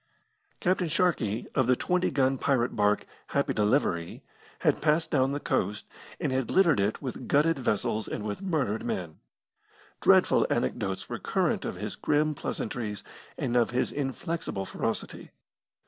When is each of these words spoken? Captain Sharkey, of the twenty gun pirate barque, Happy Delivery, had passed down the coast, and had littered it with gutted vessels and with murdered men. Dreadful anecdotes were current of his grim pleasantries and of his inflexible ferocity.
Captain 0.59 0.87
Sharkey, 0.87 1.45
of 1.53 1.67
the 1.67 1.75
twenty 1.75 2.09
gun 2.09 2.39
pirate 2.39 2.75
barque, 2.75 3.05
Happy 3.27 3.53
Delivery, 3.53 4.23
had 4.61 4.81
passed 4.81 5.11
down 5.11 5.31
the 5.31 5.39
coast, 5.39 5.85
and 6.19 6.31
had 6.31 6.49
littered 6.49 6.79
it 6.79 7.03
with 7.03 7.27
gutted 7.27 7.59
vessels 7.59 8.07
and 8.07 8.23
with 8.23 8.41
murdered 8.41 8.83
men. 8.83 9.19
Dreadful 10.01 10.47
anecdotes 10.49 11.07
were 11.07 11.19
current 11.19 11.65
of 11.65 11.75
his 11.75 11.95
grim 11.95 12.33
pleasantries 12.33 13.03
and 13.37 13.55
of 13.55 13.69
his 13.69 13.91
inflexible 13.91 14.65
ferocity. 14.65 15.29